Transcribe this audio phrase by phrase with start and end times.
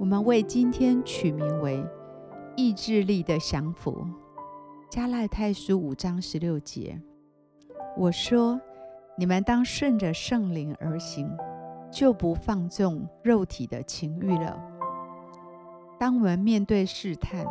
[0.00, 1.86] 我们为今天取名为
[2.56, 4.02] “意志力的降服”。
[4.88, 6.98] 加拉太书五章十六节，
[7.98, 8.58] 我说
[9.14, 11.30] ：“你们当顺着圣灵而行，
[11.92, 14.58] 就不放纵肉体的情欲了。”
[16.00, 17.44] 当我们面对试探，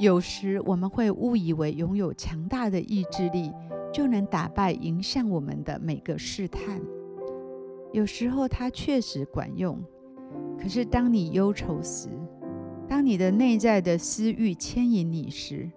[0.00, 3.52] 有时我们会误以为拥有强大的意志力
[3.92, 6.82] 就能打败迎向我们的每个试探。
[7.92, 9.80] 有时候它确实管用。
[10.60, 12.08] 可是，当你忧愁时，
[12.88, 15.70] 当你的内在的私欲牵引你时，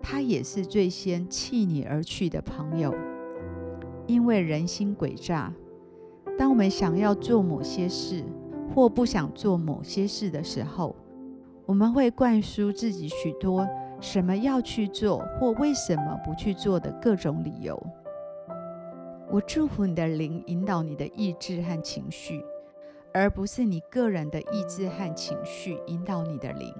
[0.00, 2.94] 他也是最先弃你而去的朋友。
[4.06, 5.52] 因为人心诡诈，
[6.38, 8.22] 当我们想要做某些事，
[8.74, 10.94] 或不想做某些事的时候，
[11.66, 13.66] 我们会灌输自己许多
[14.00, 17.82] 什么要去做，或为什么不去做的各种理由。
[19.30, 22.40] 我祝福你的灵引导你的意志和情绪。
[23.16, 26.74] 而不是你个人的意志和情绪引导你的灵。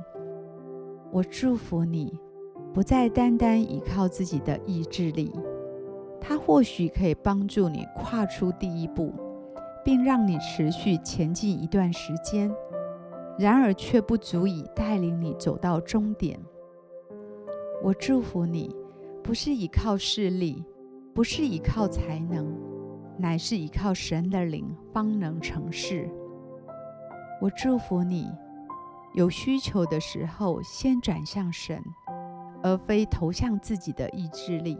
[1.12, 2.18] 我祝福你，
[2.72, 5.30] 不再单单依靠自己的意志力，
[6.20, 9.12] 它或许可以帮助你跨出第一步，
[9.84, 12.52] 并让你持续前进一段时间，
[13.38, 16.36] 然而却不足以带领你走到终点。
[17.80, 18.74] 我祝福你，
[19.22, 20.64] 不是依靠势力，
[21.14, 22.52] 不是依靠才能，
[23.16, 26.10] 乃是依靠神的灵，方能成事。
[27.44, 28.32] 我祝福你，
[29.12, 31.78] 有需求的时候，先转向神，
[32.62, 34.78] 而非投向自己的意志力。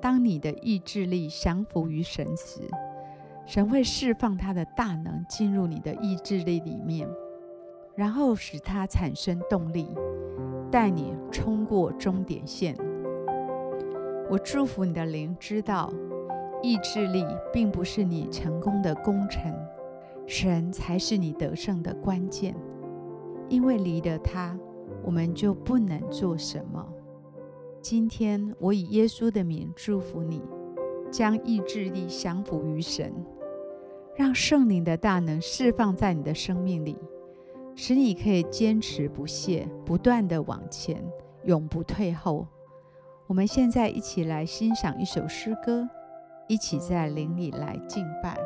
[0.00, 2.62] 当你的意志力降服于神时，
[3.44, 7.06] 神会释放他的大能进入你的意志力里面，
[7.94, 9.94] 然后使它产生动力，
[10.70, 12.74] 带你冲过终点线。
[14.30, 15.92] 我祝福你的灵知道，
[16.62, 19.54] 意志力并不是你成功的功臣。
[20.26, 22.54] 神才是你得胜的关键，
[23.48, 24.58] 因为离了他，
[25.02, 26.86] 我们就不能做什么。
[27.80, 30.42] 今天我以耶稣的名祝福你，
[31.10, 33.12] 将意志力降服于神，
[34.16, 36.96] 让圣灵的大能释放在你的生命里，
[37.74, 41.04] 使你可以坚持不懈，不断地往前，
[41.44, 42.46] 永不退后。
[43.26, 45.88] 我们现在一起来欣赏一首诗歌，
[46.48, 48.38] 一起在灵里来敬拜。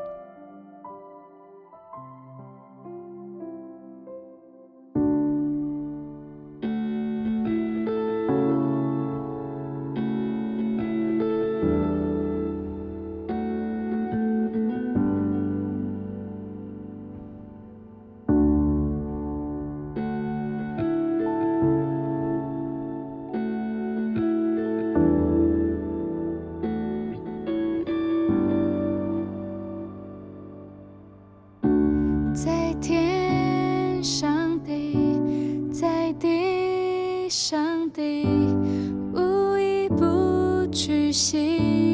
[37.29, 38.25] 上帝
[39.13, 41.88] 无一不举行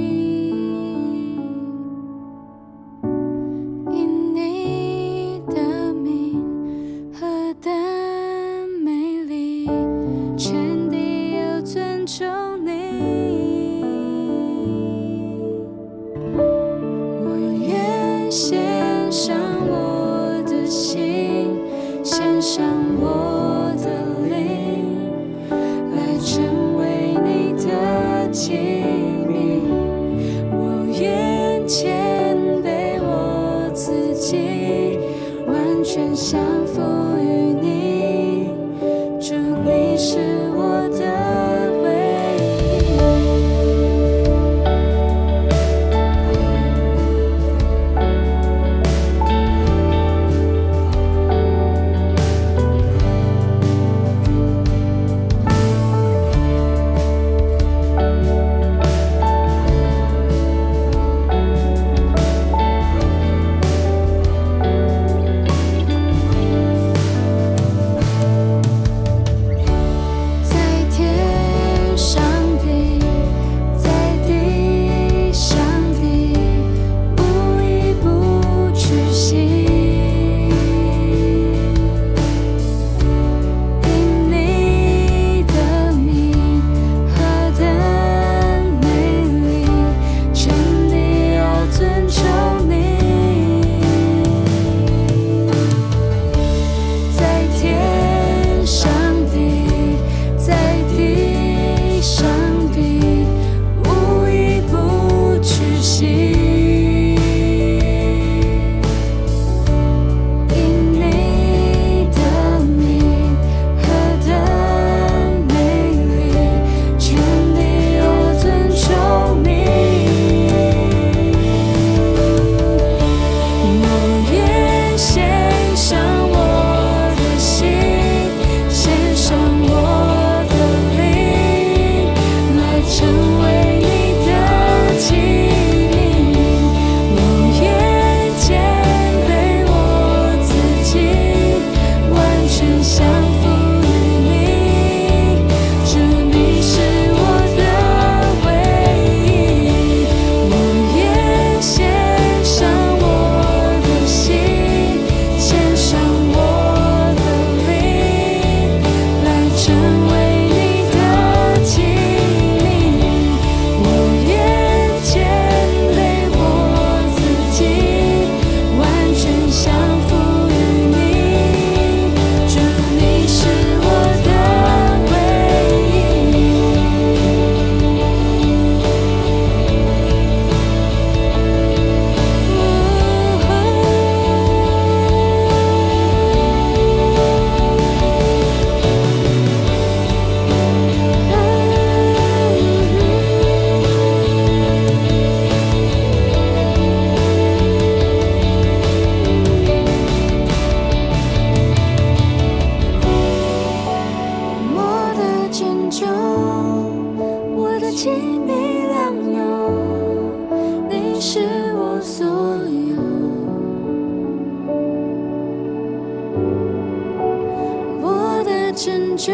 [219.17, 219.33] 就，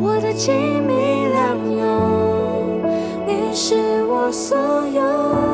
[0.00, 1.84] 我的亲密良友，
[3.26, 3.74] 你是
[4.06, 4.56] 我所
[4.88, 5.45] 有。